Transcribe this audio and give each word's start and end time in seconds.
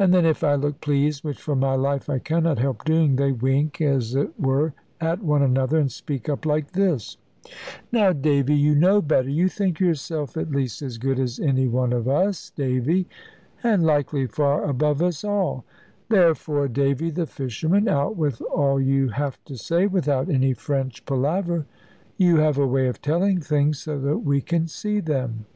And 0.00 0.12
then 0.12 0.26
if 0.26 0.42
I 0.42 0.56
look 0.56 0.80
pleased 0.80 1.22
(which 1.22 1.40
for 1.40 1.54
my 1.54 1.76
life 1.76 2.10
I 2.10 2.18
cannot 2.18 2.58
help 2.58 2.84
doing), 2.84 3.14
they 3.14 3.30
wink, 3.30 3.80
as 3.80 4.16
it 4.16 4.30
were, 4.36 4.74
at 5.00 5.22
one 5.22 5.42
another, 5.42 5.78
and 5.78 5.92
speak 5.92 6.28
up 6.28 6.44
like 6.44 6.72
this: 6.72 7.18
"Now, 7.92 8.12
Davy, 8.12 8.56
you 8.56 8.74
know 8.74 9.00
better. 9.00 9.28
You 9.30 9.48
think 9.48 9.78
yourself 9.78 10.36
at 10.36 10.50
least 10.50 10.82
as 10.82 10.98
good 10.98 11.20
as 11.20 11.38
any 11.38 11.68
one 11.68 11.92
of 11.92 12.08
us, 12.08 12.50
Davy, 12.50 13.06
and 13.62 13.84
likely 13.84 14.26
far 14.26 14.64
above 14.64 15.00
us 15.00 15.22
all. 15.22 15.64
Therefore, 16.08 16.66
Davy 16.66 17.10
the 17.10 17.26
fisherman, 17.28 17.86
out 17.86 18.16
with 18.16 18.40
all 18.52 18.80
you 18.80 19.10
have 19.10 19.38
to 19.44 19.56
say, 19.56 19.86
without 19.86 20.28
any 20.28 20.52
French 20.52 21.04
palaver. 21.06 21.64
You 22.16 22.38
have 22.38 22.58
a 22.58 22.66
way 22.66 22.88
of 22.88 23.00
telling 23.00 23.38
things 23.40 23.78
so 23.78 24.00
that 24.00 24.18
we 24.18 24.40
can 24.40 24.66
see 24.66 24.98
them." 24.98 25.46